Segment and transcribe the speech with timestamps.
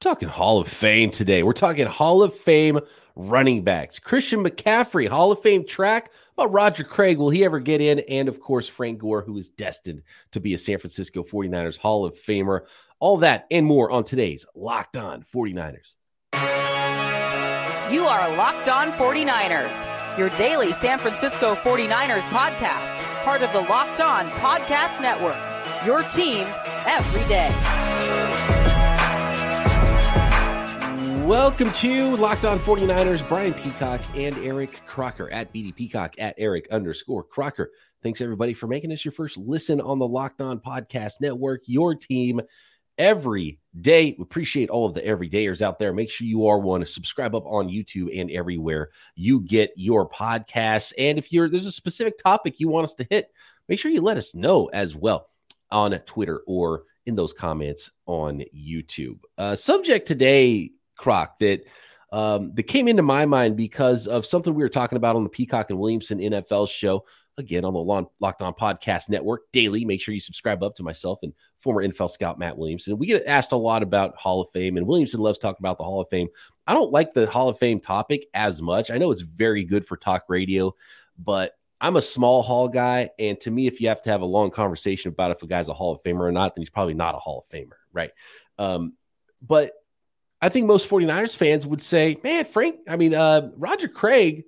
[0.00, 1.42] talking Hall of Fame today.
[1.42, 2.80] We're talking Hall of Fame
[3.16, 3.98] running backs.
[3.98, 6.10] Christian McCaffrey, Hall of Fame track.
[6.38, 7.98] About Roger Craig, will he ever get in?
[8.00, 10.02] And of course, Frank Gore, who is destined
[10.32, 12.62] to be a San Francisco 49ers Hall of Famer.
[12.98, 15.94] All that and more on today's Locked On 49ers.
[17.92, 24.00] You are Locked On 49ers, your daily San Francisco 49ers podcast, part of the Locked
[24.00, 25.36] On Podcast Network.
[25.84, 26.46] Your team
[26.86, 27.79] every day.
[31.30, 33.26] Welcome to Locked On 49ers.
[33.28, 37.70] Brian Peacock and Eric Crocker at BD Peacock at Eric underscore Crocker.
[38.02, 41.94] Thanks everybody for making this your first listen on the Locked On Podcast Network, your
[41.94, 42.40] team
[42.98, 44.16] every day.
[44.18, 45.92] We appreciate all of the everydayers out there.
[45.92, 50.10] Make sure you are one to subscribe up on YouTube and everywhere you get your
[50.10, 50.92] podcasts.
[50.98, 53.30] And if you're there's a specific topic you want us to hit,
[53.68, 55.28] make sure you let us know as well
[55.70, 59.20] on Twitter or in those comments on YouTube.
[59.38, 60.70] Uh, subject today
[61.00, 61.64] Croc that
[62.12, 65.30] um, that came into my mind because of something we were talking about on the
[65.30, 67.04] Peacock and Williamson NFL show.
[67.38, 67.80] Again, on the
[68.20, 69.86] Locked On Podcast Network daily.
[69.86, 72.98] Make sure you subscribe up to myself and former NFL scout Matt Williamson.
[72.98, 75.84] We get asked a lot about Hall of Fame, and Williamson loves talking about the
[75.84, 76.28] Hall of Fame.
[76.66, 78.90] I don't like the Hall of Fame topic as much.
[78.90, 80.74] I know it's very good for talk radio,
[81.18, 83.10] but I'm a small Hall guy.
[83.18, 85.68] And to me, if you have to have a long conversation about if a guy's
[85.68, 88.10] a Hall of Famer or not, then he's probably not a Hall of Famer, right?
[88.58, 88.92] Um,
[89.40, 89.72] but
[90.42, 94.44] I think most 49ers fans would say, man, Frank, I mean, uh, Roger Craig,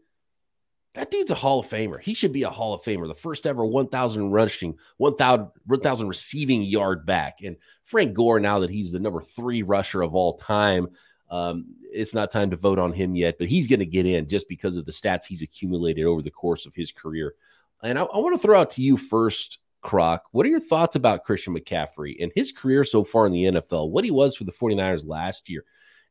[0.94, 2.00] that dude's a Hall of Famer.
[2.00, 6.62] He should be a Hall of Famer, the first ever 1,000 rushing, 1,000 1, receiving
[6.62, 7.38] yard back.
[7.42, 10.88] And Frank Gore, now that he's the number three rusher of all time,
[11.30, 14.28] um, it's not time to vote on him yet, but he's going to get in
[14.28, 17.34] just because of the stats he's accumulated over the course of his career.
[17.82, 20.28] And I, I want to throw out to you first, Croc.
[20.32, 23.90] What are your thoughts about Christian McCaffrey and his career so far in the NFL?
[23.90, 25.64] What he was for the 49ers last year?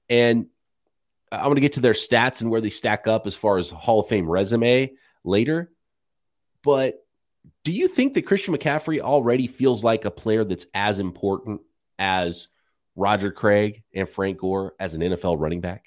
[0.09, 0.47] And
[1.31, 3.69] I'm going to get to their stats and where they stack up as far as
[3.69, 4.91] Hall of Fame resume
[5.23, 5.71] later.
[6.63, 6.95] But
[7.64, 11.61] do you think that Christian McCaffrey already feels like a player that's as important
[11.98, 12.48] as
[12.95, 15.86] Roger Craig and Frank Gore as an NFL running back?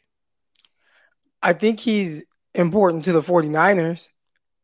[1.42, 2.24] I think he's
[2.54, 4.08] important to the 49ers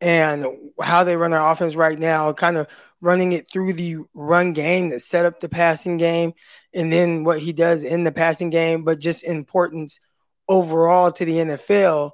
[0.00, 0.46] and
[0.80, 2.68] how they run their offense right now, kind of
[3.00, 6.34] running it through the run game that set up the passing game,
[6.74, 10.00] and then what he does in the passing game, but just importance
[10.48, 12.12] overall to the NFL.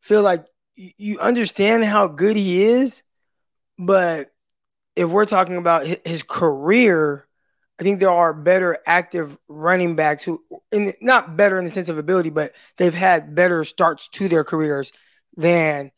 [0.00, 3.02] Feel like you understand how good he is,
[3.78, 4.30] but
[4.94, 7.26] if we're talking about his career,
[7.78, 10.42] I think there are better active running backs who,
[10.72, 14.44] in, not better in the sense of ability, but they've had better starts to their
[14.44, 14.92] careers
[15.36, 15.90] than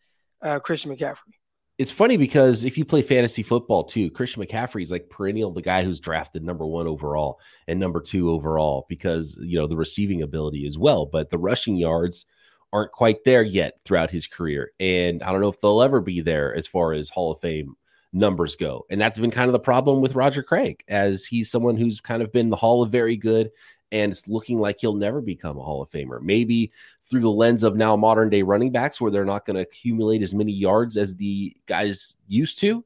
[0.43, 1.38] uh, Christian McCaffrey
[1.79, 5.63] it's funny because if you play fantasy football too, Christian McCaffrey is like perennial the
[5.63, 10.23] guy who's drafted number one overall and number two overall because you know the receiving
[10.23, 12.27] ability as well, but the rushing yards
[12.73, 16.21] aren't quite there yet throughout his career, and I don't know if they'll ever be
[16.21, 17.77] there as far as Hall of Fame
[18.13, 18.85] numbers go.
[18.91, 22.23] And that's been kind of the problem with Roger Craig, as he's someone who's kind
[22.23, 23.51] of been the Hall of Very Good
[23.91, 26.21] and it's looking like he'll never become a Hall of Famer.
[26.21, 26.73] Maybe
[27.09, 30.23] through the lens of now modern day running backs, where they're not going to accumulate
[30.23, 32.85] as many yards as the guys used to.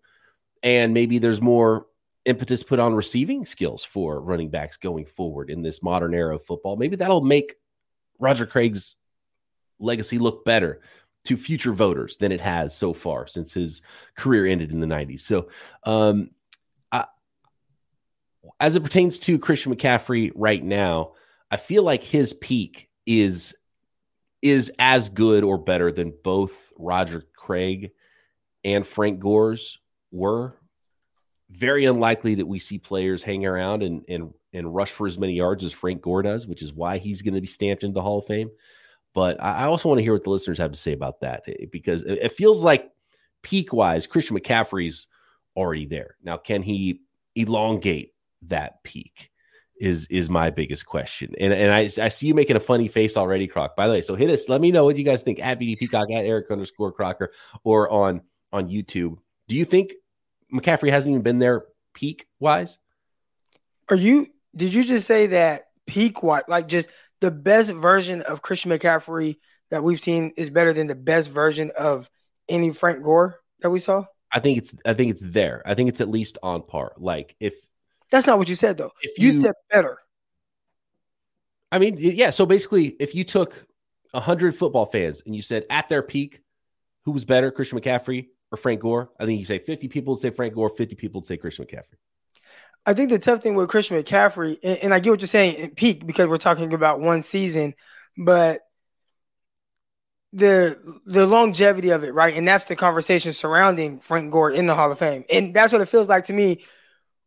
[0.63, 1.87] And maybe there's more
[2.25, 6.45] impetus put on receiving skills for running backs going forward in this modern era of
[6.45, 6.77] football.
[6.77, 7.57] Maybe that'll make
[8.19, 8.97] Roger Craig's
[9.81, 10.81] legacy look better
[11.25, 13.83] to future voters than it has so far since his
[14.17, 15.21] career ended in the 90s.
[15.21, 15.49] So,
[15.85, 16.31] um,
[18.59, 21.13] as it pertains to Christian McCaffrey right now,
[21.51, 23.55] I feel like his peak is
[24.43, 27.93] is as good or better than both Roger Craig
[28.65, 29.79] and Frank Gore's
[30.11, 30.57] were.
[31.51, 35.35] Very unlikely that we see players hang around and and and rush for as many
[35.35, 38.03] yards as Frank Gore does, which is why he's going to be stamped into the
[38.03, 38.51] Hall of Fame.
[39.15, 41.67] But I also want to hear what the listeners have to say about that eh,
[41.71, 42.91] because it feels like
[43.43, 45.07] peak wise, Christian McCaffrey's
[45.55, 46.17] already there.
[46.23, 47.03] Now, can he
[47.35, 49.31] elongate that peak?
[49.83, 53.17] Is is my biggest question, and and I, I see you making a funny face
[53.17, 53.75] already, Croc.
[53.75, 54.49] By the way, so hit us.
[54.49, 57.33] Let me know what you guys think at BD Peacock at Eric underscore Crocker
[57.65, 58.21] or on
[58.53, 59.17] on YouTube.
[59.49, 59.95] Do you think
[60.55, 61.65] McCaffrey hasn't even been there
[61.95, 62.79] peak wise?
[63.89, 64.29] Are you?
[64.55, 66.89] Did you just say that peak wise, like just
[67.21, 69.39] the best version of Christian McCaffrey
[69.71, 72.09] that we've seen is better than the best version of
[72.49, 74.05] any Frank Gore that we saw?
[74.31, 75.61] I think it's I think it's there.
[75.67, 76.93] I think it's at least on par.
[76.99, 77.55] Like if
[78.13, 78.93] that's not what you said, though.
[79.01, 79.99] If you, you said better.
[81.73, 82.29] I mean, yeah.
[82.29, 83.67] So basically, if you took
[84.11, 86.43] 100 football fans and you said at their peak,
[87.07, 89.11] who was better, Christian McCaffrey or Frank Gore?
[89.19, 91.65] I think you say 50 people would say Frank Gore, 50 people would say Christian
[91.65, 91.97] McCaffrey.
[92.85, 95.55] I think the tough thing with Christian McCaffrey, and, and I get what you're saying
[95.55, 97.75] in peak because we're talking about one season,
[98.19, 98.61] but
[100.35, 102.37] the the longevity of it, right?
[102.37, 105.25] And that's the conversation surrounding Frank Gore in the Hall of Fame.
[105.31, 106.65] And that's what it feels like to me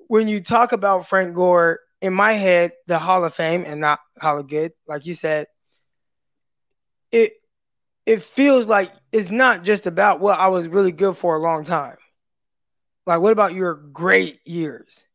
[0.08, 4.00] when you talk about Frank Gore in my head, the Hall of Fame and not
[4.20, 5.48] Hall of Good, like you said,
[7.12, 7.34] it
[8.06, 11.64] it feels like it's not just about what I was really good for a long
[11.64, 11.98] time.
[13.06, 15.08] Like, what about your great years?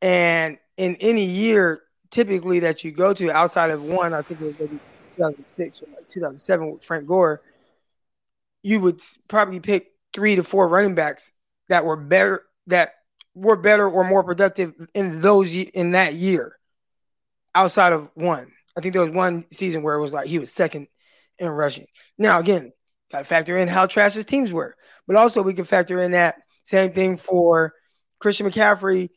[0.00, 4.44] And in any year, typically that you go to outside of one, I think it
[4.44, 4.78] was maybe
[5.16, 7.42] 2006 or like 2007 with Frank Gore,
[8.62, 11.32] you would probably pick three to four running backs
[11.68, 12.92] that were better that
[13.38, 16.58] were better or more productive in those in that year
[17.54, 18.52] outside of one.
[18.76, 20.88] I think there was one season where it was like he was second
[21.38, 21.86] in rushing.
[22.16, 22.72] Now again,
[23.10, 24.76] got to factor in how trash his teams were,
[25.06, 27.72] but also we can factor in that same thing for
[28.18, 29.10] Christian McCaffrey.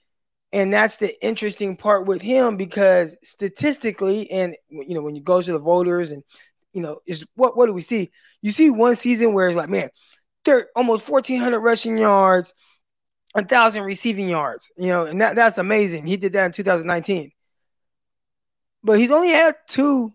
[0.53, 5.41] And that's the interesting part with him because statistically, and you know, when you go
[5.41, 6.23] to the voters and
[6.73, 8.11] you know, is what what do we see?
[8.41, 9.89] You see one season where it's like, man,
[10.45, 12.53] they're almost 1,400 rushing yards,
[13.35, 16.05] a thousand receiving yards, you know, and that, that's amazing.
[16.05, 17.31] He did that in 2019.
[18.83, 20.13] But he's only had two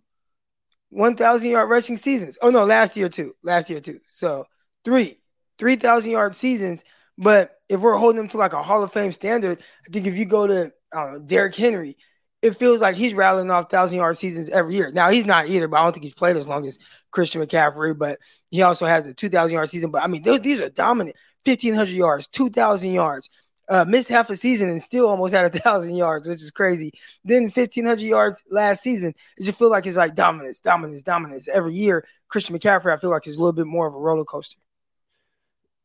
[0.91, 2.39] 1,000 yard rushing seasons.
[2.43, 3.35] Oh, no, last year, too.
[3.43, 4.01] Last year, too.
[4.11, 4.47] So
[4.85, 5.17] three,
[5.59, 6.85] 3,000 yard seasons.
[7.19, 10.17] But if we're holding him to like a Hall of Fame standard, I think if
[10.17, 11.97] you go to know, Derrick Henry,
[12.43, 14.91] it feels like he's rattling off thousand yard seasons every year.
[14.91, 16.79] Now he's not either, but I don't think he's played as long as
[17.11, 17.97] Christian McCaffrey.
[17.97, 18.19] But
[18.51, 19.91] he also has a two thousand yard season.
[19.91, 21.17] But I mean, those, these are dominant.
[21.47, 23.31] 1,500 yards, 2,000 yards.
[23.69, 26.93] Uh, missed half a season and still almost had a thousand yards, which is crazy.
[27.25, 29.13] Then 1,500 yards last season.
[29.37, 31.49] It just feel like it's like dominance, dominance, dominance.
[31.49, 34.25] Every year, Christian McCaffrey, I feel like is a little bit more of a roller
[34.25, 34.61] coaster.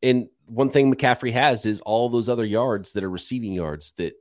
[0.00, 4.14] And one thing McCaffrey has is all those other yards that are receiving yards that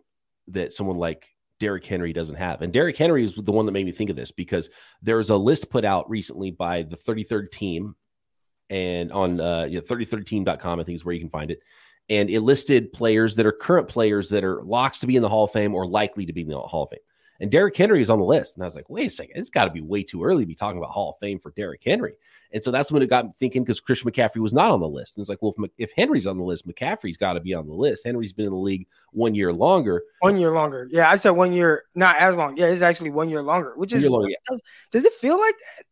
[0.48, 1.28] that someone like
[1.60, 2.62] Derrick Henry doesn't have.
[2.62, 4.70] And Derrick Henry is the one that made me think of this because
[5.02, 7.96] there's a list put out recently by the 33rd team
[8.72, 11.62] and on uh, you know, 33team.com, I think is where you can find it.
[12.10, 15.30] And it listed players that are current players that are locks to be in the
[15.30, 17.00] Hall of Fame or likely to be in the Hall of Fame.
[17.42, 18.56] And Derrick Henry is on the list.
[18.56, 20.48] And I was like, wait a second, it's got to be way too early to
[20.48, 22.14] be talking about Hall of Fame for Derrick Henry.
[22.54, 24.88] And so that's when it got me thinking because Christian McCaffrey was not on the
[24.88, 25.18] list.
[25.18, 27.68] And it's like, well, if, if Henry's on the list, McCaffrey's got to be on
[27.68, 28.06] the list.
[28.06, 30.04] Henry's been in the league one year longer.
[30.20, 30.88] One year longer.
[30.92, 32.58] Yeah, I said one year, not as long.
[32.58, 34.38] Yeah, it's actually one year longer, which is, longer, yeah.
[34.50, 35.86] does, does it feel like that?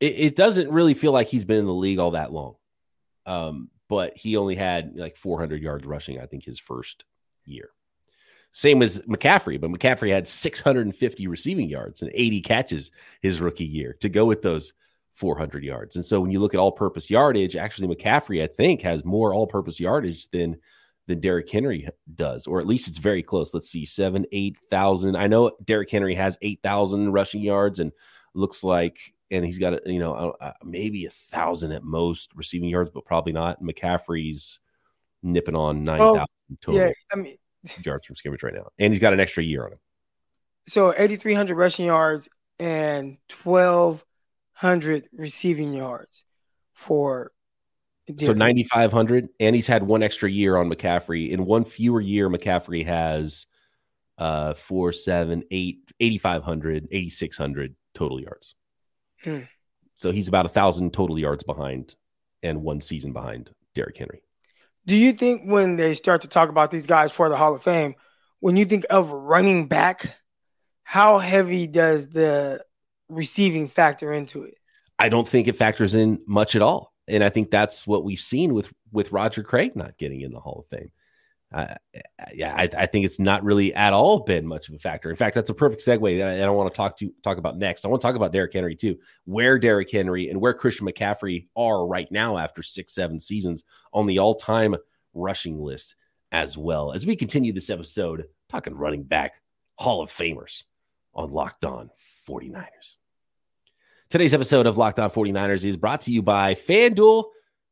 [0.00, 2.56] It, it, doesn't really feel like he's been in the league all that long.
[3.26, 7.04] Um, but he only had like 400 yards rushing, I think, his first
[7.44, 7.70] year.
[8.52, 13.96] Same as McCaffrey, but McCaffrey had 650 receiving yards and 80 catches his rookie year
[14.00, 14.72] to go with those
[15.14, 15.96] 400 yards.
[15.96, 19.34] And so when you look at all purpose yardage, actually, McCaffrey, I think, has more
[19.34, 20.56] all purpose yardage than
[21.06, 23.52] than Derrick Henry does, or at least it's very close.
[23.52, 25.16] Let's see, seven, 8,000.
[25.16, 27.90] I know Derrick Henry has 8,000 rushing yards and
[28.32, 32.90] looks like and he's got you know uh, maybe a thousand at most receiving yards,
[32.92, 33.62] but probably not.
[33.62, 34.58] McCaffrey's
[35.22, 36.80] nipping on nine thousand oh, total.
[36.80, 37.36] Yeah, I mean
[37.84, 39.78] yards from scrimmage right now, and he's got an extra year on him.
[40.66, 42.28] So eighty three hundred rushing yards
[42.58, 44.04] and twelve
[44.52, 46.24] hundred receiving yards
[46.74, 47.30] for.
[48.18, 51.30] So ninety five hundred, and he's had one extra year on McCaffrey.
[51.30, 53.46] In one fewer year, McCaffrey has
[54.18, 58.56] uh four, seven, eight, 8,500, 8,600 total yards.
[59.22, 59.40] Hmm.
[59.96, 61.94] So he's about a thousand total yards behind
[62.42, 64.22] and one season behind Derrick Henry.
[64.86, 67.62] Do you think when they start to talk about these guys for the Hall of
[67.62, 67.94] Fame,
[68.40, 70.16] when you think of running back,
[70.82, 72.64] how heavy does the
[73.08, 74.54] receiving factor into it?
[74.98, 76.92] I don't think it factors in much at all.
[77.06, 80.40] And I think that's what we've seen with with Roger Craig not getting in the
[80.40, 80.90] Hall of Fame.
[81.52, 81.74] Uh,
[82.32, 85.10] yeah, I, I, think it's not really at all been much of a factor.
[85.10, 87.58] In fact, that's a perfect segue that I, I want to talk to talk about
[87.58, 87.84] next.
[87.84, 91.48] I want to talk about Derrick Henry too, where Derrick Henry and where Christian McCaffrey
[91.56, 94.76] are right now after six, seven seasons on the all-time
[95.12, 95.96] rushing list
[96.30, 96.92] as well.
[96.92, 99.40] As we continue this episode, talking running back
[99.76, 100.62] Hall of Famers
[101.14, 101.90] on Locked On
[102.28, 102.96] 49ers.
[104.08, 107.24] Today's episode of Locked On 49ers is brought to you by FanDuel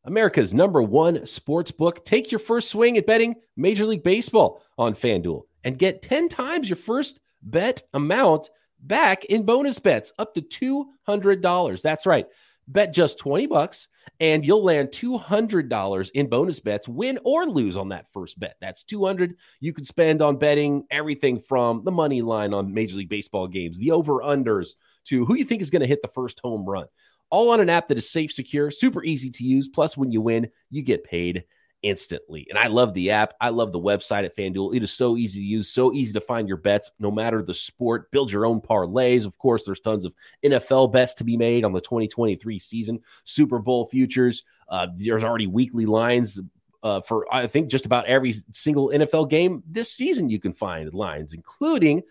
[0.09, 2.03] America's number one sports book.
[2.03, 6.67] Take your first swing at betting Major League Baseball on FanDuel and get 10 times
[6.71, 8.49] your first bet amount
[8.81, 11.83] back in bonus bets up to $200.
[11.83, 12.27] That's right.
[12.67, 13.89] Bet just 20 bucks
[14.19, 18.57] and you'll land $200 in bonus bets, win or lose on that first bet.
[18.63, 23.11] That's 200 you can spend on betting everything from the money line on Major League
[23.11, 24.71] Baseball games, the over unders
[25.05, 26.87] to who you think is going to hit the first home run
[27.31, 29.69] all on an app that is safe, secure, super easy to use.
[29.69, 31.45] Plus, when you win, you get paid
[31.83, 32.47] instantly.
[32.49, 33.35] And I love the app.
[33.41, 34.75] I love the website at FanDuel.
[34.75, 37.55] It is so easy to use, so easy to find your bets, no matter the
[37.55, 38.11] sport.
[38.11, 39.25] Build your own parlays.
[39.25, 43.59] Of course, there's tons of NFL bets to be made on the 2023 season, Super
[43.59, 44.45] Bowl futures.
[44.69, 46.41] Uh, there's already weekly lines.
[46.83, 50.93] Uh, for I think just about every single NFL game this season, you can find
[50.95, 52.03] lines, including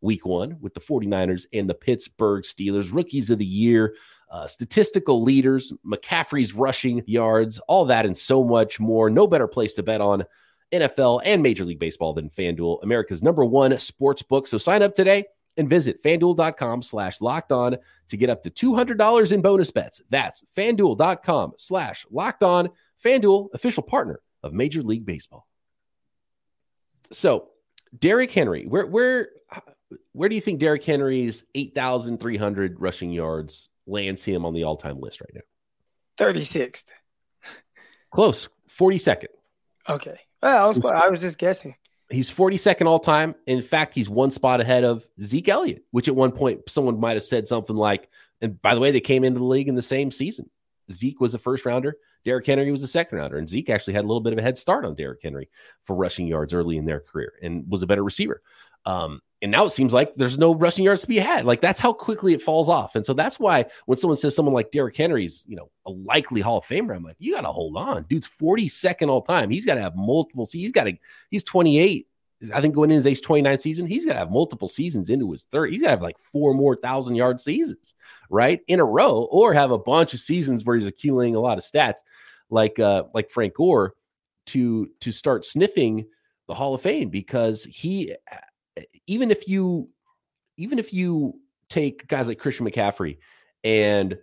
[0.00, 3.94] week one with the 49ers and the Pittsburgh Steelers, rookies of the year
[4.30, 9.10] uh, statistical leaders, McCaffrey's rushing yards, all that and so much more.
[9.10, 10.24] No better place to bet on
[10.72, 14.46] NFL and Major League Baseball than FanDuel, America's number one sports book.
[14.46, 15.24] So sign up today
[15.56, 20.02] and visit fanduel.com slash locked on to get up to $200 in bonus bets.
[20.10, 22.68] That's fanduel.com slash locked on.
[23.04, 25.46] FanDuel, official partner of Major League Baseball.
[27.12, 27.48] So,
[27.96, 29.28] Derrick Henry, where where
[30.12, 35.00] where do you think Derrick Henry's 8,300 rushing yards lands him on the all time
[35.00, 35.40] list right now?
[36.24, 36.84] 36th.
[38.10, 38.48] Close.
[38.78, 39.26] 42nd.
[39.88, 40.18] Okay.
[40.42, 41.74] Well, I was, I was just guessing.
[42.10, 43.34] He's 42nd all time.
[43.46, 47.16] In fact, he's one spot ahead of Zeke Elliott, which at one point someone might
[47.16, 48.08] have said something like,
[48.40, 50.48] and by the way, they came into the league in the same season.
[50.90, 51.96] Zeke was a first rounder.
[52.24, 54.42] Derrick Henry was a second rounder, and Zeke actually had a little bit of a
[54.42, 55.48] head start on Derrick Henry
[55.84, 58.42] for rushing yards early in their career and was a better receiver.
[58.84, 61.44] Um, and now it seems like there's no rushing yards to be had.
[61.44, 62.96] Like that's how quickly it falls off.
[62.96, 66.40] And so that's why when someone says someone like Derrick Henry's, you know, a likely
[66.40, 68.04] Hall of Famer, I'm like, you got to hold on.
[68.04, 69.50] Dude's 42nd all time.
[69.50, 70.44] He's got to have multiple.
[70.44, 70.98] See, he's got to,
[71.30, 72.08] he's 28.
[72.54, 75.30] I think going in his age 29 season, he's got to have multiple seasons into
[75.30, 75.72] his third.
[75.72, 77.94] He's got to have like four more thousand yard seasons,
[78.30, 78.60] right?
[78.66, 81.64] In a row, or have a bunch of seasons where he's accumulating a lot of
[81.64, 81.98] stats
[82.50, 83.94] like, uh, like Frank Gore
[84.46, 86.06] to, to start sniffing
[86.48, 88.14] the Hall of Fame because he
[89.06, 89.88] even if you
[90.56, 91.34] even if you
[91.68, 93.18] take guys like Christian McCaffrey
[93.64, 94.18] and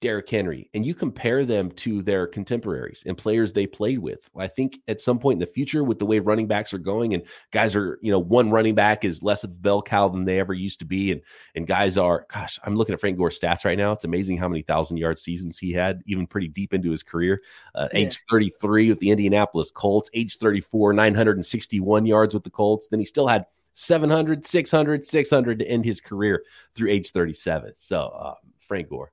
[0.00, 4.46] Derrick Henry and you compare them to their contemporaries and players they played with, I
[4.46, 7.24] think at some point in the future, with the way running backs are going and
[7.50, 10.38] guys are, you know, one running back is less of a bell cow than they
[10.38, 11.10] ever used to be.
[11.10, 11.22] And
[11.56, 13.90] and guys are, gosh, I'm looking at Frank Gore's stats right now.
[13.92, 17.42] It's amazing how many thousand yard seasons he had, even pretty deep into his career.
[17.74, 18.00] Uh, yeah.
[18.00, 22.88] Age 33 with the Indianapolis Colts, age 34, 961 yards with the Colts.
[22.88, 23.46] Then he still had
[23.78, 26.42] 700, 600, 600 to end his career
[26.74, 27.74] through age 37.
[27.76, 28.34] So, uh,
[28.66, 29.12] Frank Gore.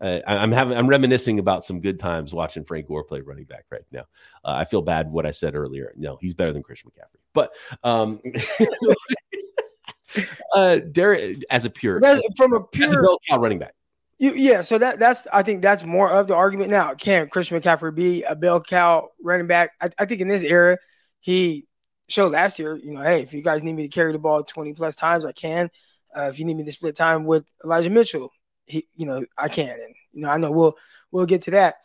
[0.00, 3.64] Uh, I'm having I'm reminiscing about some good times watching Frank Gore play running back
[3.70, 4.04] right now.
[4.44, 5.92] Uh, I feel bad what I said earlier.
[5.96, 7.20] No, he's better than Christian McCaffrey.
[7.34, 8.20] But um,
[10.54, 13.74] uh, Derrick as a pure that's, from a pure bell cow running back.
[14.20, 16.94] You, yeah, so that that's I think that's more of the argument now.
[16.94, 19.72] Can Christian McCaffrey be a bell cow running back?
[19.80, 20.78] I, I think in this era,
[21.20, 21.67] he
[22.08, 24.42] showed last year, you know, hey, if you guys need me to carry the ball
[24.42, 25.70] 20 plus times, I can.
[26.16, 28.32] Uh, if you need me to split time with Elijah Mitchell,
[28.66, 29.70] he, you know, I can.
[29.70, 30.76] And, you know, I know we'll,
[31.12, 31.76] we'll get to that.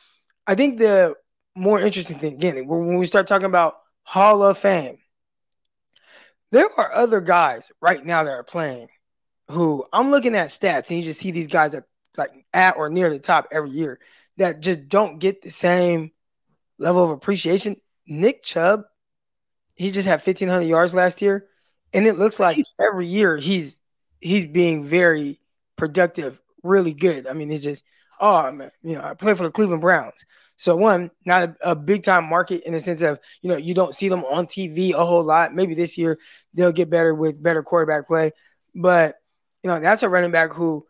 [0.48, 1.16] I think the
[1.56, 4.98] more interesting thing, again, when we start talking about Hall of Fame,
[6.52, 8.88] there are other guys right now that are playing
[9.50, 11.86] who I'm looking at stats and you just see these guys that
[12.18, 14.00] like at or near the top every year
[14.38, 16.12] that just don't get the same
[16.78, 17.76] level of appreciation.
[18.08, 18.84] Nick Chubb
[19.76, 21.48] he just had 1500 yards last year
[21.94, 23.80] and it looks like every year he's
[24.20, 25.40] he's being very
[25.76, 27.28] productive really good.
[27.28, 27.84] I mean it's just
[28.20, 30.26] oh man you know i play for the cleveland browns.
[30.56, 33.74] So one not a, a, big time market in the sense of you know you
[33.74, 35.54] don't see them on tv a whole lot.
[35.54, 36.20] Maybe this year
[36.54, 38.32] they'll get better with better quarterback play.
[38.76, 39.16] But
[39.64, 40.86] you know that's a running back who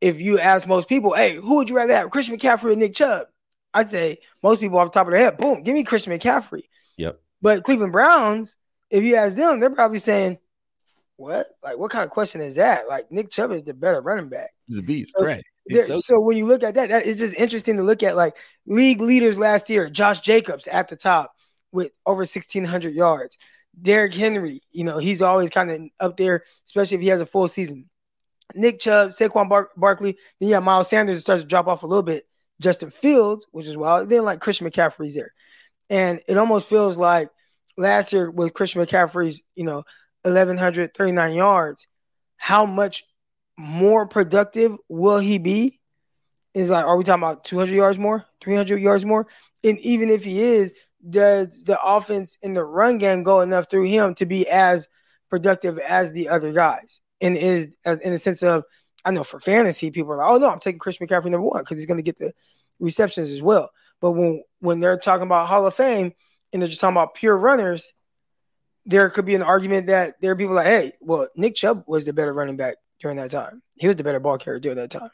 [0.00, 2.94] if you ask most people hey who would you rather have christian mccaffrey or nick
[2.94, 3.26] chubb?
[3.74, 6.62] I'd say most people off the top of their head boom give me christian mccaffrey.
[6.96, 8.56] Yep but Cleveland Browns,
[8.90, 10.38] if you ask them, they're probably saying,
[11.16, 11.46] "What?
[11.62, 12.88] Like, what kind of question is that?
[12.88, 14.50] Like, Nick Chubb is the better running back.
[14.66, 15.42] He's a beast, so, right?
[15.70, 18.16] So, so, when you look at that, that it's just interesting to look at.
[18.16, 21.32] Like league leaders last year, Josh Jacobs at the top
[21.72, 23.36] with over 1,600 yards.
[23.80, 27.26] Derrick Henry, you know, he's always kind of up there, especially if he has a
[27.26, 27.90] full season.
[28.54, 32.02] Nick Chubb, Saquon Bar- Barkley, then yeah, Miles Sanders starts to drop off a little
[32.02, 32.24] bit.
[32.60, 34.08] Justin Fields, which is wild.
[34.08, 35.34] Then like Christian McCaffrey's there.
[35.88, 37.28] And it almost feels like
[37.76, 39.84] last year with Christian McCaffrey's, you know,
[40.22, 41.86] 1,139 yards,
[42.36, 43.04] how much
[43.56, 45.80] more productive will he be?
[46.54, 49.26] Is like, are we talking about 200 yards more, 300 yards more?
[49.62, 50.74] And even if he is,
[51.08, 54.88] does the offense in the run game go enough through him to be as
[55.28, 57.00] productive as the other guys?
[57.20, 58.64] And is in the sense of,
[59.04, 61.60] I know for fantasy, people are like, oh no, I'm taking Christian McCaffrey number one
[61.62, 62.32] because he's going to get the
[62.80, 63.70] receptions as well.
[64.00, 66.12] But when when they're talking about Hall of Fame
[66.52, 67.92] and they're just talking about pure runners,
[68.84, 72.04] there could be an argument that there are people like, hey, well, Nick Chubb was
[72.04, 73.62] the better running back during that time.
[73.76, 75.10] He was the better ball carrier during that time.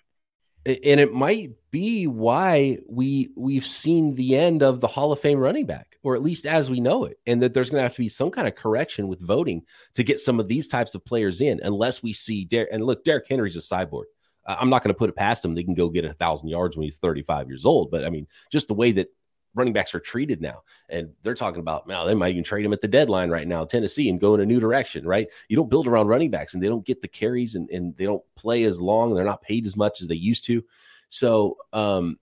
[0.65, 5.39] And it might be why we we've seen the end of the Hall of Fame
[5.39, 7.95] running back or at least as we know it, and that there's going to have
[7.95, 9.63] to be some kind of correction with voting
[9.95, 13.05] to get some of these types of players in, unless we see Der- and look,
[13.05, 14.05] Derrick Henry's a cyborg.
[14.45, 15.55] I'm not going to put it past him.
[15.55, 18.27] They can go get a thousand yards when he's 35 years old, but I mean,
[18.51, 19.09] just the way that
[19.55, 20.63] running backs are treated now.
[20.89, 23.65] And they're talking about now they might even trade him at the deadline right now,
[23.65, 25.29] Tennessee, and go in a new direction, right?
[25.49, 28.05] You don't build around running backs and they don't get the carries and, and they
[28.05, 29.11] don't play as long.
[29.11, 30.65] And they're not paid as much as they used to.
[31.09, 32.19] So um,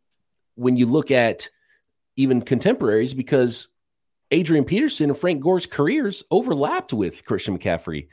[0.57, 1.49] when you look at
[2.17, 3.69] even contemporaries, because
[4.31, 8.09] Adrian Peterson and Frank Gore's careers overlapped with Christian McCaffrey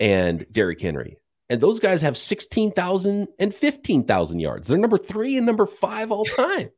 [0.00, 1.18] and Derrick Henry.
[1.48, 4.68] And those guys have 16,000 and 15,000 yards.
[4.68, 6.70] They're number three and number five all time.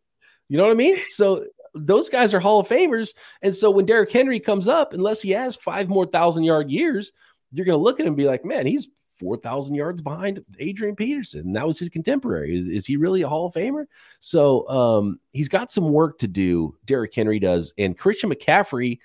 [0.48, 0.96] You know what I mean?
[1.08, 3.14] So those guys are Hall of Famers.
[3.42, 7.12] And so when Derrick Henry comes up, unless he has five more thousand yard years,
[7.52, 8.88] you're going to look at him and be like, man, he's
[9.18, 11.40] 4,000 yards behind Adrian Peterson.
[11.40, 12.56] And that was his contemporary.
[12.56, 13.86] Is, is he really a Hall of Famer?
[14.20, 17.72] So um, he's got some work to do, Derrick Henry does.
[17.78, 18.98] And Christian McCaffrey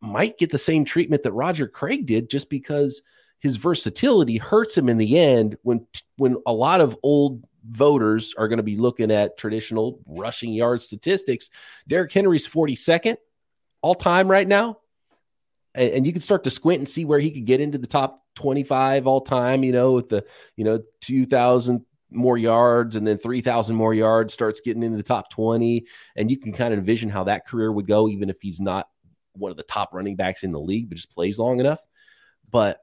[0.00, 3.02] might get the same treatment that Roger Craig did just because
[3.38, 8.48] his versatility hurts him in the end when when a lot of old voters are
[8.48, 11.50] going to be looking at traditional rushing yard statistics.
[11.86, 13.16] Derrick Henry's 42nd
[13.80, 14.78] all time right now.
[15.74, 17.86] And, and, you can start to squint and see where he could get into the
[17.86, 20.24] top 25 all time, you know, with the,
[20.56, 25.30] you know, 2000 more yards and then 3000 more yards starts getting into the top
[25.30, 28.60] 20 and you can kind of envision how that career would go even if he's
[28.60, 28.86] not
[29.32, 31.80] one of the top running backs in the league but just plays long enough
[32.50, 32.80] but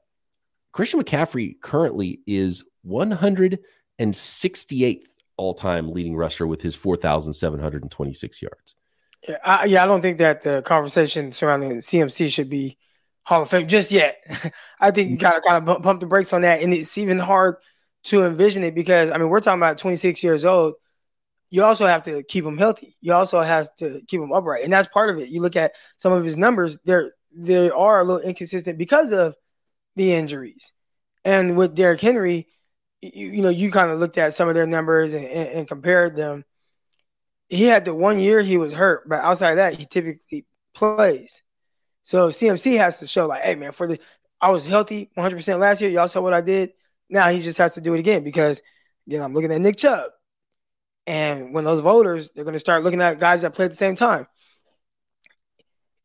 [0.72, 3.60] Christian McCaffrey currently is 100
[4.00, 5.04] and 68th
[5.36, 8.74] all time leading rusher with his 4,726 yards.
[9.28, 12.78] Yeah I, yeah, I don't think that the conversation surrounding CMC should be
[13.24, 14.24] Hall of Fame just yet.
[14.80, 16.62] I think you got to kind of pump the brakes on that.
[16.62, 17.56] And it's even hard
[18.04, 20.74] to envision it because, I mean, we're talking about 26 years old.
[21.50, 22.96] You also have to keep him healthy.
[23.02, 24.64] You also have to keep him upright.
[24.64, 25.28] And that's part of it.
[25.28, 29.36] You look at some of his numbers, they're, they are a little inconsistent because of
[29.96, 30.72] the injuries.
[31.24, 32.46] And with Derrick Henry,
[33.02, 35.68] you, you know, you kind of looked at some of their numbers and, and, and,
[35.68, 36.44] compared them.
[37.48, 41.42] He had the one year he was hurt, but outside that, he typically plays.
[42.02, 43.98] So CMC has to show like, hey man, for the
[44.40, 45.90] I was healthy 100% last year.
[45.90, 46.72] Y'all saw what I did.
[47.08, 48.62] Now he just has to do it again because
[49.06, 50.10] again, I'm looking at Nick Chubb.
[51.06, 53.76] And when those voters, they're going to start looking at guys that play at the
[53.76, 54.26] same time.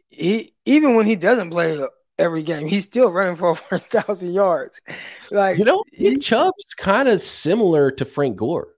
[0.09, 1.85] He even when he doesn't play
[2.17, 2.67] every game.
[2.67, 4.81] He's still running for over a thousand yards.
[5.31, 8.69] Like you know, he, Chubb's kind of similar to Frank Gore.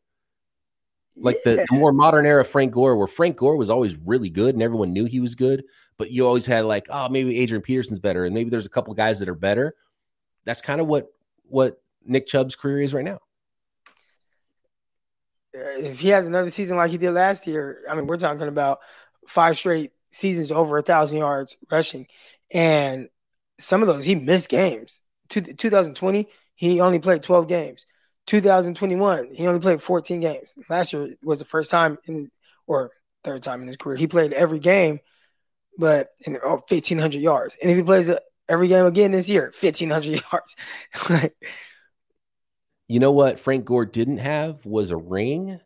[1.15, 1.55] Like yeah.
[1.55, 4.93] the more modern era Frank Gore, where Frank Gore was always really good and everyone
[4.93, 5.63] knew he was good,
[5.97, 8.93] but you always had like, oh, maybe Adrian Peterson's better, and maybe there's a couple
[8.93, 9.75] guys that are better.
[10.45, 11.07] That's kind of what
[11.43, 13.19] what Nick Chubb's career is right now.
[15.55, 18.47] Uh, if he has another season like he did last year, I mean, we're talking
[18.47, 18.79] about
[19.27, 22.05] five straight seasons over a thousand yards rushing,
[22.51, 23.09] and
[23.59, 25.01] some of those he missed games.
[25.29, 27.85] Two, 2020, he only played 12 games.
[28.27, 30.53] 2021, he only played 14 games.
[30.69, 32.29] Last year was the first time in
[32.65, 32.91] or
[33.23, 34.99] third time in his career he played every game,
[35.77, 37.57] but in oh, 1500 yards.
[37.61, 38.11] And if he plays
[38.49, 40.55] every game again this year, 1500 yards.
[42.87, 45.59] you know what Frank Gore didn't have was a ring.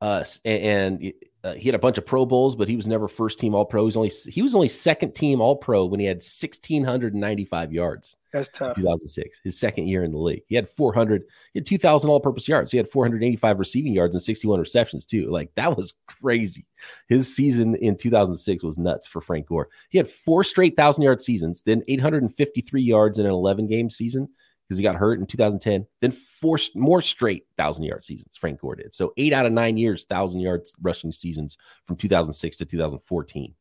[0.00, 1.12] Uh, and
[1.48, 3.64] uh, he had a bunch of Pro Bowls, but he was never first team All
[3.64, 3.82] Pro.
[3.82, 7.14] He was only he was only second team All Pro when he had sixteen hundred
[7.14, 8.16] and ninety five yards.
[8.32, 8.76] That's tough.
[8.76, 10.42] Two thousand six, his second year in the league.
[10.48, 11.22] He had four hundred.
[11.54, 12.70] He had two thousand All Purpose yards.
[12.70, 15.30] He had four hundred eighty five receiving yards and sixty one receptions too.
[15.30, 16.66] Like that was crazy.
[17.08, 19.68] His season in two thousand six was nuts for Frank Gore.
[19.88, 23.26] He had four straight thousand yard seasons, then eight hundred and fifty three yards in
[23.26, 24.28] an eleven game season
[24.68, 25.86] because he got hurt in 2010.
[26.00, 28.36] Then four more straight thousand yard seasons.
[28.36, 28.94] Frank Gore did.
[28.94, 33.54] So eight out of nine years, thousand yards rushing seasons from 2006 to 2014.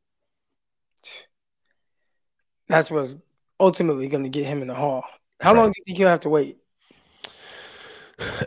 [2.68, 3.18] That's what's
[3.60, 5.06] ultimately going to get him in the hall.
[5.40, 5.60] How right.
[5.60, 6.58] long do you think he'll have to wait?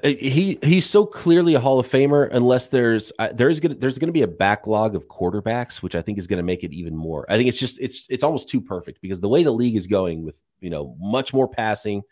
[0.02, 4.10] He he's so clearly a Hall of Famer unless there's uh, there's gonna there's gonna
[4.10, 7.24] be a backlog of quarterbacks, which I think is gonna make it even more.
[7.28, 9.86] I think it's just it's it's almost too perfect because the way the league is
[9.86, 12.02] going with you know much more passing,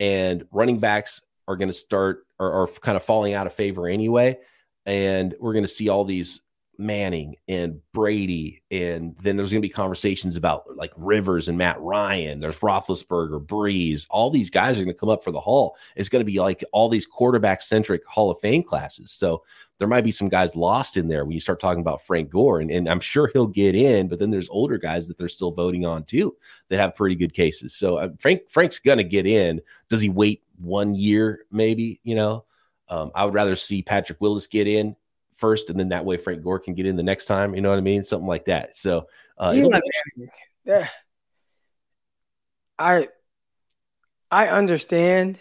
[0.00, 3.86] and running backs are going to start are, are kind of falling out of favor
[3.86, 4.38] anyway.
[4.86, 6.40] And we're going to see all these
[6.78, 11.78] Manning and Brady, and then there's going to be conversations about like Rivers and Matt
[11.78, 12.40] Ryan.
[12.40, 14.06] There's Roethlisberger, Brees.
[14.08, 15.76] All these guys are going to come up for the Hall.
[15.94, 19.12] It's going to be like all these quarterback centric Hall of Fame classes.
[19.12, 19.42] So
[19.80, 22.60] there might be some guys lost in there when you start talking about Frank Gore,
[22.60, 24.08] and, and I'm sure he'll get in.
[24.08, 26.36] But then there's older guys that they're still voting on too
[26.68, 27.74] that have pretty good cases.
[27.74, 29.62] So uh, Frank Frank's gonna get in.
[29.88, 31.46] Does he wait one year?
[31.50, 32.44] Maybe you know.
[32.90, 34.96] Um, I would rather see Patrick Willis get in
[35.34, 37.54] first, and then that way Frank Gore can get in the next time.
[37.54, 38.04] You know what I mean?
[38.04, 38.76] Something like that.
[38.76, 39.06] So
[39.38, 39.80] uh, Eli
[40.16, 40.30] Manning,
[40.66, 40.88] yeah.
[42.78, 43.08] I
[44.30, 45.40] I understand.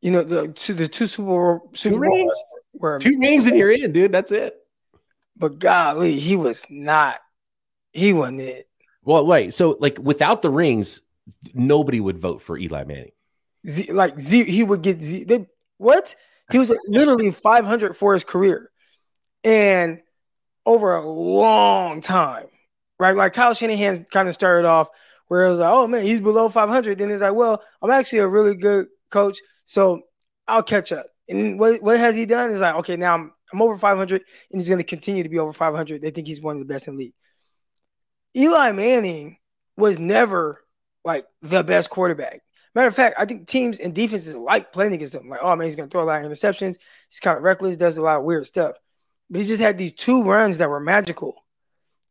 [0.00, 2.22] You know the to the two Super Super Two rings?
[2.22, 4.12] Bowls were two rings and you're in, dude.
[4.12, 4.54] That's it.
[5.38, 7.20] but golly, he was not.
[7.92, 8.68] He wasn't it.
[9.04, 9.52] Well, wait.
[9.54, 11.00] So, like, without the rings,
[11.54, 13.12] nobody would vote for Eli Manning.
[13.68, 15.24] Z, like Z, he would get Z.
[15.24, 15.46] They,
[15.78, 16.14] what?
[16.50, 18.70] He was literally 500 for his career,
[19.44, 20.00] and
[20.64, 22.46] over a long time,
[22.98, 23.16] right?
[23.16, 24.88] Like Kyle Shanahan kind of started off
[25.28, 26.98] where it was like, oh man, he's below 500.
[26.98, 30.02] Then it's like, well, I'm actually a really good coach, so
[30.46, 31.06] I'll catch up.
[31.28, 32.50] And what what has he done?
[32.50, 35.38] Is like, okay, now I'm I'm over 500, and he's going to continue to be
[35.38, 36.00] over 500.
[36.00, 37.14] They think he's one of the best in the league.
[38.36, 39.36] Eli Manning
[39.76, 40.62] was never
[41.04, 42.40] like the best quarterback.
[42.74, 45.28] Matter of fact, I think teams and defenses like playing against him.
[45.28, 46.78] Like, oh man, he's gonna throw a lot of interceptions.
[47.10, 48.76] He's kind of reckless, does a lot of weird stuff.
[49.28, 51.44] But he just had these two runs that were magical,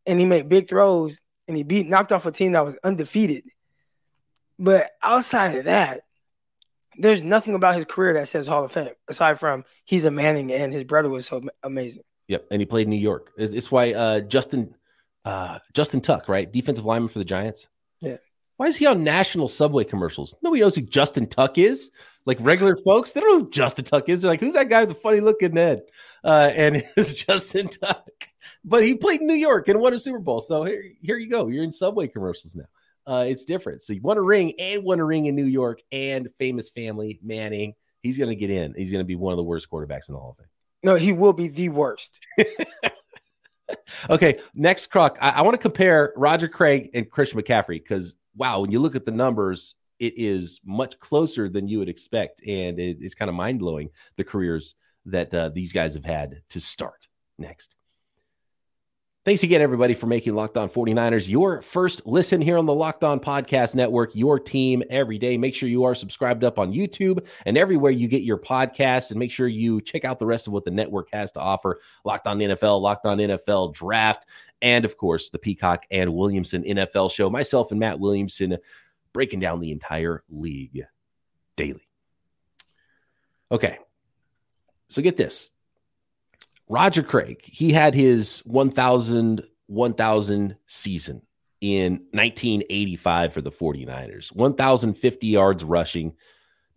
[0.06, 3.44] and he made big throws, and he beat knocked off a team that was undefeated.
[4.60, 6.02] But outside of that,
[7.02, 10.52] there's nothing about his career that says Hall of Fame aside from he's a Manning
[10.52, 12.04] and his brother was so amazing.
[12.28, 13.32] Yep, and he played in New York.
[13.38, 14.76] It's, it's why uh, Justin
[15.26, 17.68] uh, Justin Tuck, right, defensive lineman for the Giants.
[18.00, 18.18] Yeah.
[18.58, 20.36] Why is he on national subway commercials?
[20.42, 21.92] Nobody knows who Justin Tuck is.
[22.26, 24.22] Like regular folks, they don't know who Justin Tuck is.
[24.22, 25.82] They're like, who's that guy with the funny looking head?
[26.24, 28.08] Uh, and it's Justin Tuck.
[28.64, 30.42] But he played in New York and won a Super Bowl.
[30.42, 31.48] So here, here you go.
[31.48, 32.66] You're in subway commercials now.
[33.06, 33.82] Uh, it's different.
[33.82, 37.20] So you won a ring and won a ring in New York and famous family
[37.24, 37.74] Manning.
[38.04, 38.74] He's going to get in.
[38.76, 40.48] He's going to be one of the worst quarterbacks in the Hall of Fame.
[40.84, 42.20] No, he will be the worst.
[44.10, 45.18] Okay, next croc.
[45.22, 48.96] I, I want to compare Roger Craig and Christian McCaffrey because wow, when you look
[48.96, 53.30] at the numbers, it is much closer than you would expect, and it, it's kind
[53.30, 57.08] of mind blowing the careers that uh, these guys have had to start.
[57.38, 57.76] Next.
[59.24, 63.04] Thanks again, everybody, for making Locked On 49ers your first listen here on the Locked
[63.04, 65.38] On Podcast Network, your team every day.
[65.38, 69.20] Make sure you are subscribed up on YouTube and everywhere you get your podcasts, and
[69.20, 72.26] make sure you check out the rest of what the network has to offer Locked
[72.26, 74.26] On NFL, Locked On NFL Draft,
[74.60, 77.30] and of course, the Peacock and Williamson NFL show.
[77.30, 78.58] Myself and Matt Williamson
[79.14, 80.88] breaking down the entire league
[81.56, 81.88] daily.
[83.52, 83.78] Okay.
[84.90, 85.52] So get this.
[86.72, 91.22] Roger Craig, he had his 1000 1000 season
[91.60, 94.34] in 1985 for the 49ers.
[94.34, 96.14] 1050 yards rushing,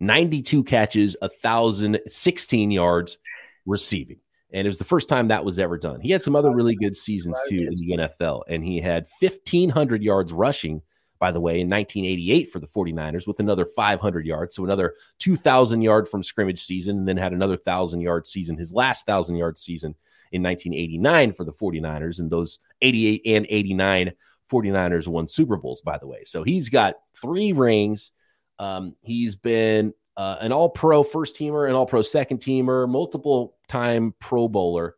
[0.01, 3.17] 92 catches, 1016 yards
[3.65, 4.17] receiving.
[4.51, 6.01] And it was the first time that was ever done.
[6.01, 10.03] He had some other really good seasons too in the NFL, and he had 1,500
[10.03, 10.81] yards rushing,
[11.19, 14.55] by the way, in 1988 for the 49ers with another 500 yards.
[14.55, 18.73] So another 2,000 yard from scrimmage season, and then had another 1,000 yard season, his
[18.73, 19.95] last 1,000 yard season
[20.31, 22.19] in 1989 for the 49ers.
[22.19, 24.13] And those 88 and 89
[24.51, 26.23] 49ers won Super Bowls, by the way.
[26.23, 28.11] So he's got three rings.
[28.59, 33.55] Um, he's been uh, an all pro first teamer, an all pro second teamer, multiple
[33.67, 34.95] time Pro Bowler.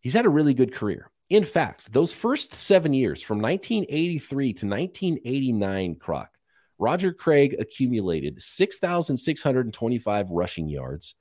[0.00, 1.10] He's had a really good career.
[1.30, 6.28] In fact, those first seven years from 1983 to 1989, Croc,
[6.78, 11.16] Roger Craig accumulated 6,625 rushing yards,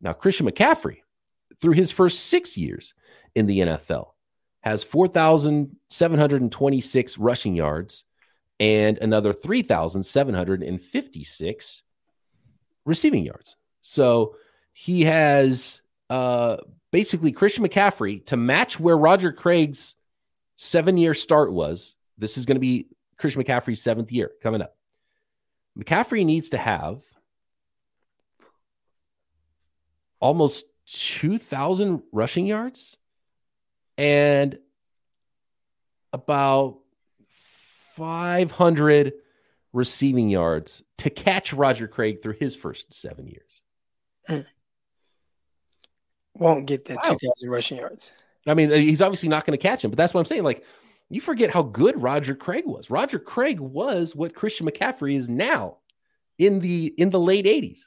[0.01, 1.01] Now, Christian McCaffrey,
[1.61, 2.93] through his first six years
[3.35, 4.11] in the NFL,
[4.61, 8.05] has 4,726 rushing yards
[8.59, 11.83] and another 3,756
[12.85, 13.55] receiving yards.
[13.81, 14.35] So
[14.73, 16.57] he has uh,
[16.91, 19.95] basically Christian McCaffrey to match where Roger Craig's
[20.55, 21.95] seven year start was.
[22.17, 24.75] This is going to be Christian McCaffrey's seventh year coming up.
[25.77, 27.01] McCaffrey needs to have
[30.19, 32.97] almost 2,000 rushing yards
[33.97, 34.57] and
[36.13, 36.79] about
[37.95, 39.13] 500
[39.73, 43.61] receiving yards to catch Roger Craig through his first seven years.
[44.27, 44.41] Hmm.
[46.35, 47.17] Won't get that Wow.
[47.19, 48.13] 2,000 rushing yards.
[48.45, 50.43] I mean, uh, he's obviously not going to catch him, but that's what I'm saying.
[50.43, 50.63] Like,
[51.09, 52.89] you forget how good Roger Craig was.
[52.89, 55.77] Roger Craig was what Christian McCaffrey is now
[56.37, 57.79] in the in the late 80s.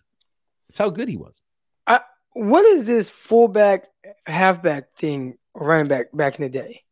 [0.68, 1.40] That's how good he was.
[2.33, 3.88] What is this fullback,
[4.25, 6.82] halfback thing, running back back in the day?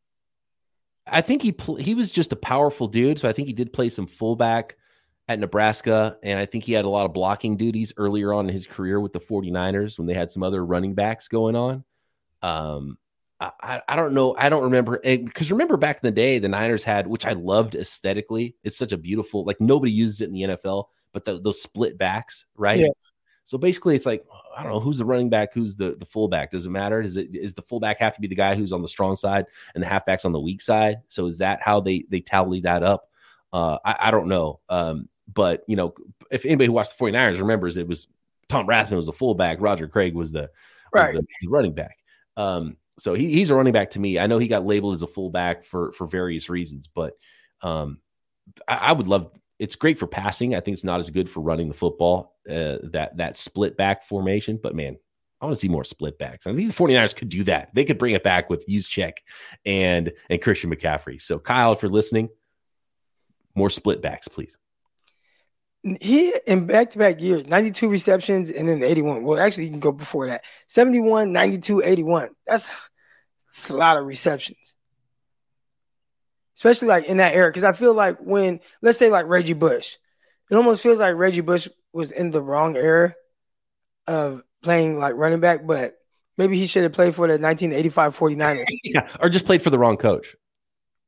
[1.07, 3.19] I think he pl- he was just a powerful dude.
[3.19, 4.77] So I think he did play some fullback
[5.29, 6.17] at Nebraska.
[6.23, 9.01] And I think he had a lot of blocking duties earlier on in his career
[9.01, 11.85] with the 49ers when they had some other running backs going on.
[12.43, 12.99] Um,
[13.41, 14.35] I, I don't know.
[14.37, 17.77] I don't remember because remember back in the day, the Niners had, which I loved
[17.77, 18.57] aesthetically.
[18.65, 21.97] It's such a beautiful, like nobody uses it in the NFL, but the, those split
[21.97, 22.81] backs, right?
[22.81, 22.89] Yeah.
[23.49, 26.51] So basically, it's like I don't know who's the running back, who's the the fullback.
[26.51, 27.01] Does it matter?
[27.01, 29.47] Does it is the fullback have to be the guy who's on the strong side
[29.75, 30.99] and the halfbacks on the weak side?
[31.09, 33.09] So is that how they they tally that up?
[33.51, 34.61] Uh, I, I don't know.
[34.69, 35.95] Um, but you know,
[36.31, 38.07] if anybody who watched the 49ers remembers, it was
[38.51, 40.51] Tom Rathman was the fullback, Roger Craig was the,
[40.93, 41.15] right.
[41.15, 41.97] Was the running back.
[42.37, 44.19] Um, so he, he's a running back to me.
[44.19, 47.15] I know he got labeled as a fullback for for various reasons, but
[47.63, 48.01] um,
[48.69, 49.33] I, I, would love.
[49.59, 50.55] It's great for passing.
[50.55, 52.37] I think it's not as good for running the football.
[52.49, 54.97] Uh, that that split back formation, but man,
[55.41, 56.47] I want to see more split backs.
[56.47, 57.75] I think the 49ers could do that.
[57.75, 59.19] They could bring it back with Juszczyk
[59.65, 61.21] and and Christian McCaffrey.
[61.21, 62.29] So Kyle, if you're listening,
[63.55, 64.57] more split backs, please.
[65.83, 69.23] He in back to back years, 92 receptions and then 81.
[69.23, 72.31] Well, actually, you can go before that 71, 92, 81.
[72.47, 72.75] That's,
[73.47, 74.75] that's a lot of receptions,
[76.59, 77.49] especially like in that era.
[77.49, 79.97] Because I feel like when, let's say, like Reggie Bush,
[80.51, 83.15] it almost feels like Reggie Bush was in the wrong era
[84.07, 85.95] of playing like running back, but
[86.37, 88.65] maybe he should have played for the 1985 49ers.
[88.85, 90.35] yeah, or just played for the wrong coach.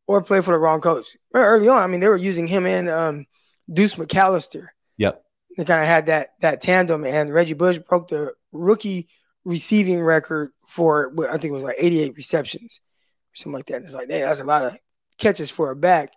[0.06, 1.16] Or played for the wrong coach.
[1.34, 3.26] Early on, I mean, they were using him and um,
[3.72, 4.68] Deuce McAllister.
[4.98, 5.22] Yep.
[5.56, 9.08] They kind of had that that tandem, and Reggie Bush broke the rookie
[9.44, 12.80] receiving record for I think it was like 88 receptions
[13.32, 13.82] or something like that.
[13.82, 14.76] It's like, hey, that's a lot of
[15.20, 16.12] catches for a back,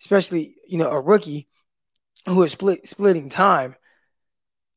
[0.00, 1.48] especially you know a rookie
[2.26, 3.74] who is split splitting time.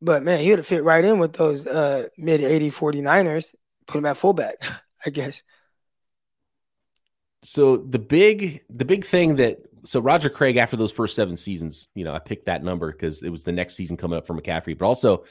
[0.02, 3.56] But man, he would have fit right in with those uh, mid 80 49ers,
[3.88, 4.56] put him at fullback,
[5.06, 5.44] I guess.
[7.44, 11.88] So the big the big thing that so Roger Craig after those first seven seasons,
[11.96, 14.34] you know, I picked that number because it was the next season coming up for
[14.34, 15.24] McCaffrey, but also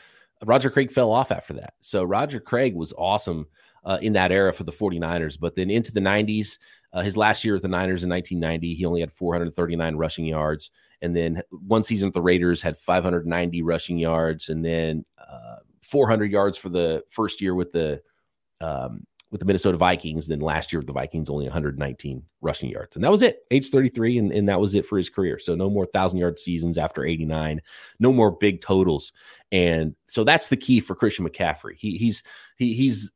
[0.44, 1.74] Roger Craig fell off after that.
[1.80, 3.46] So Roger Craig was awesome
[3.84, 6.58] uh, in that era for the 49ers, but then into the 90s,
[6.96, 10.70] uh, his last year with the Niners in 1990, he only had 439 rushing yards.
[11.02, 16.32] And then one season with the Raiders had 590 rushing yards, and then uh, 400
[16.32, 18.00] yards for the first year with the
[18.62, 20.26] um, with the Minnesota Vikings.
[20.26, 22.96] Then last year with the Vikings, only 119 rushing yards.
[22.96, 24.16] And that was it, age 33.
[24.16, 25.38] And, and that was it for his career.
[25.38, 27.60] So no more 1,000 yard seasons after 89,
[28.00, 29.12] no more big totals.
[29.52, 31.74] And so that's the key for Christian McCaffrey.
[31.76, 32.22] He, he's
[32.56, 33.12] he, he's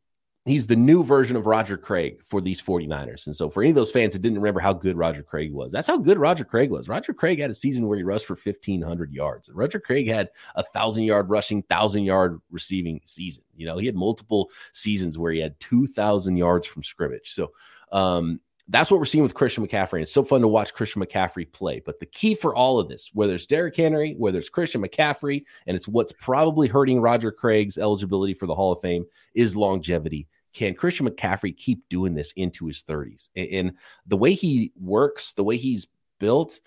[0.47, 3.27] he's the new version of Roger Craig for these 49ers.
[3.27, 5.71] And so for any of those fans that didn't remember how good Roger Craig was,
[5.71, 6.89] that's how good Roger Craig was.
[6.89, 9.51] Roger Craig had a season where he rushed for 1500 yards.
[9.53, 13.45] Roger Craig had a 1000 yard rushing, 1000 yard receiving season.
[13.55, 17.35] You know, he had multiple seasons where he had 2000 yards from scrimmage.
[17.35, 17.53] So
[17.93, 19.95] um that's what we're seeing with Christian McCaffrey.
[19.95, 21.83] And it's so fun to watch Christian McCaffrey play.
[21.85, 25.45] But the key for all of this, whether it's Derrick Henry, whether it's Christian McCaffrey,
[25.67, 29.05] and it's what's probably hurting Roger Craig's eligibility for the Hall of Fame,
[29.35, 30.29] is longevity.
[30.53, 33.29] Can Christian McCaffrey keep doing this into his 30s?
[33.35, 33.73] And,
[34.07, 35.89] the way he works, the way he's
[36.21, 36.61] built,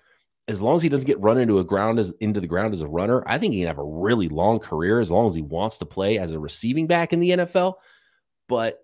[0.49, 2.81] as long as he doesn't get run into a ground as into the ground as
[2.81, 5.41] a runner, I think he can have a really long career as long as he
[5.41, 7.75] wants to play as a receiving back in the NFL.
[8.49, 8.82] But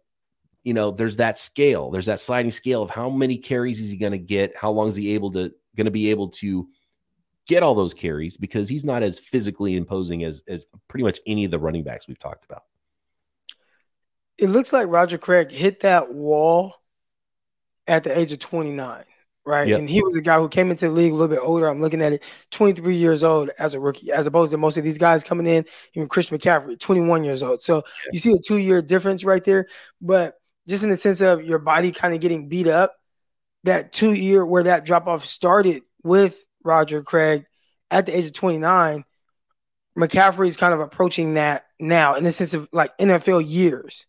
[0.63, 1.89] you know, there's that scale.
[1.89, 4.55] There's that sliding scale of how many carries is he going to get?
[4.57, 6.67] How long is he able to going to be able to
[7.47, 8.37] get all those carries?
[8.37, 12.07] Because he's not as physically imposing as as pretty much any of the running backs
[12.07, 12.63] we've talked about.
[14.37, 16.75] It looks like Roger Craig hit that wall
[17.87, 19.03] at the age of 29,
[19.45, 19.67] right?
[19.67, 19.79] Yep.
[19.79, 21.67] And he was a guy who came into the league a little bit older.
[21.67, 24.85] I'm looking at it, 23 years old as a rookie, as opposed to most of
[24.85, 27.63] these guys coming in, even Christian McCaffrey, 21 years old.
[27.63, 29.67] So you see a two year difference right there.
[29.99, 30.38] But
[30.69, 32.95] just in the sense of your body kind of getting beat up.
[33.65, 37.45] That two year where that drop off started with Roger Craig
[37.91, 39.03] at the age of 29,
[39.97, 44.05] McCaffrey is kind of approaching that now in the sense of like NFL years.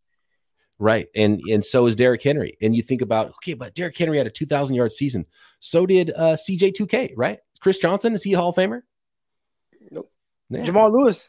[0.79, 1.09] Right.
[1.14, 2.57] And and so is Derrick Henry.
[2.62, 5.27] And you think about, okay, but Derrick Henry had a 2,000 yard season.
[5.59, 7.38] So did uh, CJ2K, right?
[7.61, 8.83] Chris Johnson, is he a Hall of Famer?
[9.90, 10.11] Nope.
[10.49, 10.62] Yeah.
[10.62, 11.29] Jamal Lewis.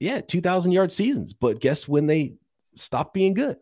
[0.00, 1.32] Yeah, 2,000 yard seasons.
[1.32, 2.34] But guess when they
[2.74, 3.56] stopped being good?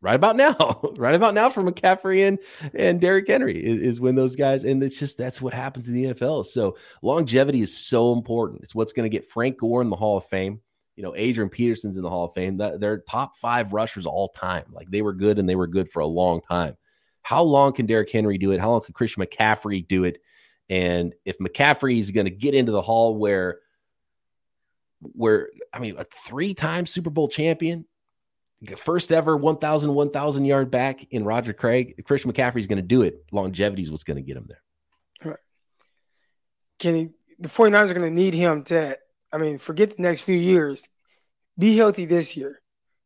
[0.00, 2.38] Right about now, right about now for McCaffrey and
[2.74, 5.94] and Derrick Henry is, is, when those guys and it's just that's what happens in
[5.94, 6.46] the NFL.
[6.46, 8.62] So longevity is so important.
[8.62, 10.60] It's what's going to get Frank Gore in the Hall of Fame.
[10.96, 12.56] You know, Adrian Peterson's in the Hall of Fame.
[12.56, 14.64] They're top five rushers all time.
[14.70, 16.76] Like they were good and they were good for a long time.
[17.22, 18.60] How long can Derrick Henry do it?
[18.60, 20.22] How long can Christian McCaffrey do it?
[20.68, 23.60] And if McCaffrey is going to get into the Hall where
[25.00, 27.84] where I mean a three-time Super Bowl champion,
[28.76, 32.02] first ever 1,000, 1,000 yard back in Roger Craig.
[32.04, 33.24] Christian McCaffrey's going to do it.
[33.32, 34.62] Longevity is what's going to get him there.
[35.24, 35.40] All right.
[36.78, 38.98] Can he, the 49ers are going to need him to,
[39.32, 40.88] I mean, forget the next few years.
[41.58, 42.60] Be healthy this year.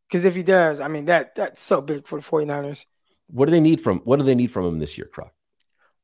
[0.08, 2.84] Because if he does, I mean, that that's so big for the 49ers.
[3.28, 5.32] What do they need from what do they need from him this year, Croc?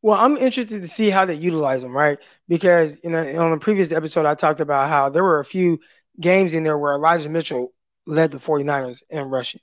[0.01, 2.19] Well, I'm interested to see how they utilize him, right?
[2.47, 5.81] Because you know, on the previous episode, I talked about how there were a few
[6.21, 7.73] games in there where Elijah Mitchell
[8.07, 9.61] led the 49ers in rushing.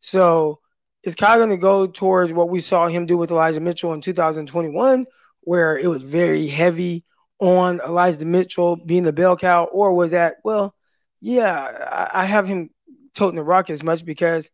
[0.00, 0.60] So
[1.02, 4.00] is Kyle going to go towards what we saw him do with Elijah Mitchell in
[4.00, 5.06] 2021,
[5.40, 7.04] where it was very heavy
[7.40, 10.74] on Elijah Mitchell being the bell cow, or was that, well,
[11.20, 12.70] yeah, I, I have him
[13.14, 14.50] toting the rock as much because,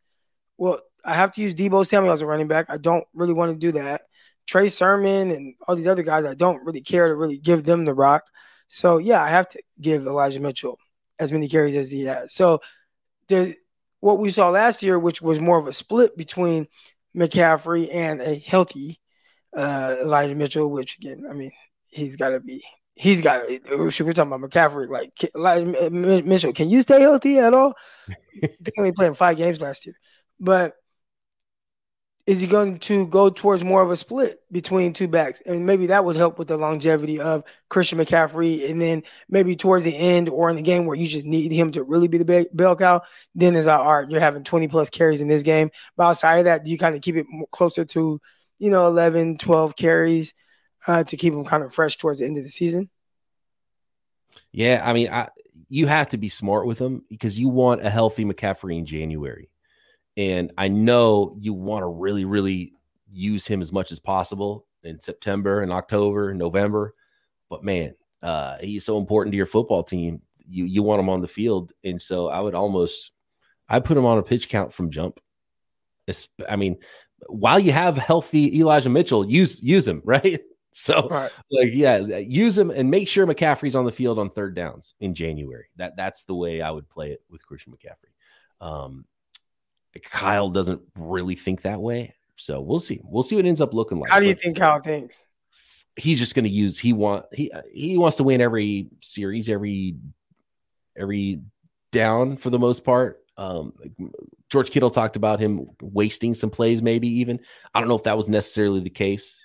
[0.57, 2.67] well, I have to use Deebo Samuel as a running back.
[2.69, 4.03] I don't really want to do that.
[4.47, 7.85] Trey Sermon and all these other guys, I don't really care to really give them
[7.85, 8.25] the rock.
[8.67, 10.79] So yeah, I have to give Elijah Mitchell
[11.19, 12.33] as many carries as he has.
[12.33, 12.61] So
[13.29, 13.55] the
[14.01, 16.69] what we saw last year, which was more of a split between
[17.17, 19.01] McCaffrey and a healthy
[19.57, 21.51] uh, Elijah Mitchell, which again, I mean,
[21.89, 22.63] he's got to be,
[22.95, 23.91] he's got to.
[23.91, 24.89] Should we talking about McCaffrey?
[24.89, 27.75] Like Elijah Mitchell, can you stay healthy at all?
[28.43, 29.97] they only played five games last year,
[30.39, 30.75] but
[32.29, 35.41] is he going to go towards more of a split between two backs?
[35.47, 38.71] And maybe that would help with the longevity of Christian McCaffrey.
[38.71, 41.73] And then maybe towards the end or in the game where you just need him
[41.73, 43.01] to really be the bell cow,
[43.35, 45.71] then it's like, all right, you're having 20 plus carries in this game.
[45.97, 48.21] But outside of that, do you kind of keep it closer to,
[48.59, 50.35] you know, 11, 12 carries
[50.87, 52.91] uh, to keep him kind of fresh towards the end of the season?
[54.53, 54.83] Yeah.
[54.85, 55.31] I mean, I,
[55.71, 59.49] you have to be smart with him because you want a healthy McCaffrey in January.
[60.19, 62.75] And I know you want to really, really
[63.09, 66.95] use him as much as possible in September and October and November.
[67.49, 70.21] But man, uh, he's so important to your football team.
[70.51, 73.13] You you want him on the field, and so I would almost
[73.69, 75.21] I put him on a pitch count from jump.
[76.09, 76.79] It's, I mean,
[77.29, 80.41] while you have healthy Elijah Mitchell, use use him right.
[80.73, 81.31] So right.
[81.51, 85.15] like yeah, use him and make sure McCaffrey's on the field on third downs in
[85.15, 85.67] January.
[85.77, 88.67] That that's the way I would play it with Christian McCaffrey.
[88.67, 89.05] Um,
[90.11, 92.15] Kyle doesn't really think that way.
[92.37, 93.01] So we'll see.
[93.05, 94.11] We'll see what ends up looking like.
[94.11, 95.27] How do you but think Kyle thinks?
[95.97, 96.79] He's just going to use.
[96.79, 99.97] He want he he wants to win every series, every
[100.97, 101.41] every
[101.91, 103.21] down for the most part.
[103.37, 103.73] Um,
[104.51, 107.41] George Kittle talked about him wasting some plays, maybe even.
[107.75, 109.41] I don't know if that was necessarily the case.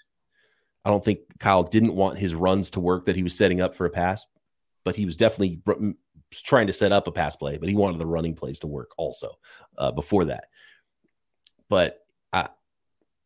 [0.85, 3.75] I don't think Kyle didn't want his runs to work that he was setting up
[3.75, 4.25] for a pass,
[4.83, 5.61] but he was definitely
[6.41, 8.91] trying to set up a pass play, but he wanted the running plays to work
[8.97, 9.31] also
[9.77, 10.45] uh, before that.
[11.69, 11.99] But
[12.31, 12.49] I,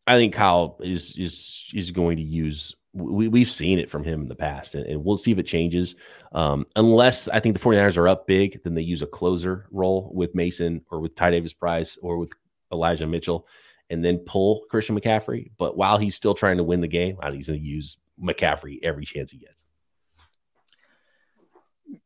[0.05, 2.75] I think Kyle is is is going to use.
[2.93, 5.47] We, we've seen it from him in the past, and, and we'll see if it
[5.47, 5.95] changes.
[6.31, 10.11] Um, unless I think the 49ers are up big, then they use a closer role
[10.13, 12.31] with Mason or with Ty Davis Price or with
[12.71, 13.47] Elijah Mitchell,
[13.89, 15.51] and then pull Christian McCaffrey.
[15.57, 19.05] But while he's still trying to win the game, he's going to use McCaffrey every
[19.05, 19.63] chance he gets.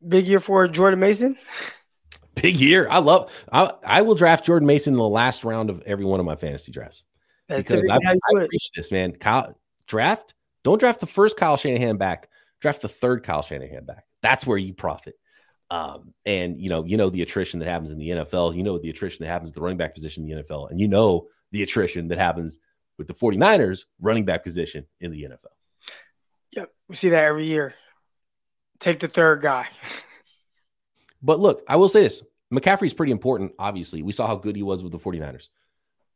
[0.06, 1.38] Big year for Jordan Mason.
[2.34, 2.88] Big year.
[2.90, 3.32] I love.
[3.52, 6.36] I, I will draft Jordan Mason in the last round of every one of my
[6.36, 7.04] fantasy drafts.
[7.48, 9.12] That's because I, I preach this, man.
[9.12, 10.34] Kyle, draft.
[10.64, 12.28] Don't draft the first Kyle Shanahan back.
[12.60, 14.04] Draft the third Kyle Shanahan back.
[14.22, 15.16] That's where you profit.
[15.70, 18.54] Um, and you know, you know the attrition that happens in the NFL.
[18.54, 20.80] You know the attrition that happens at the running back position in the NFL, and
[20.80, 22.60] you know the attrition that happens
[22.98, 25.52] with the 49ers running back position in the NFL.
[26.52, 27.74] Yep, we see that every year.
[28.82, 29.68] Take the third guy.
[31.22, 32.20] but look, I will say this
[32.52, 34.02] McCaffrey's pretty important, obviously.
[34.02, 35.48] We saw how good he was with the 49ers.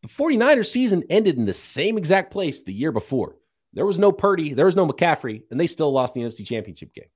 [0.03, 3.37] The 49ers season ended in the same exact place the year before.
[3.73, 6.93] There was no Purdy, there was no McCaffrey, and they still lost the NFC Championship
[6.93, 7.09] game.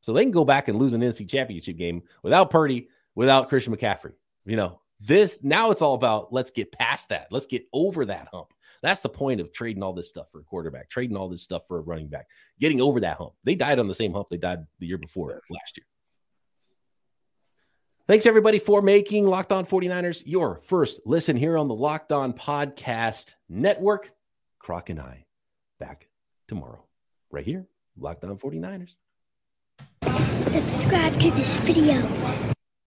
[0.00, 3.76] So they can go back and lose an NFC Championship game without Purdy, without Christian
[3.76, 4.12] McCaffrey.
[4.44, 7.28] You know, this now it's all about let's get past that.
[7.30, 8.48] Let's get over that hump.
[8.82, 11.62] That's the point of trading all this stuff for a quarterback, trading all this stuff
[11.68, 12.26] for a running back,
[12.60, 13.32] getting over that hump.
[13.44, 15.86] They died on the same hump they died the year before last year.
[18.08, 22.32] Thanks everybody for making Locked On 49ers your first listen here on the Locked On
[22.32, 24.12] Podcast Network.
[24.60, 25.26] Croc and I
[25.80, 26.08] back
[26.46, 26.84] tomorrow,
[27.32, 27.66] right here,
[27.98, 28.94] Locked On 49ers.
[30.52, 32.55] Subscribe to this video.